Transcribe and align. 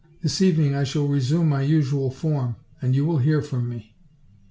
This 0.23 0.41
evening 0.41 0.73
I 0.73 0.83
shall 0.83 1.05
resume 1.07 1.47
my 1.49 1.61
usual 1.61 2.09
form, 2.09 2.55
and 2.81 2.95
you 2.95 3.05
will 3.05 3.19
hear 3.19 3.39
from 3.43 3.69
me." 3.69 3.95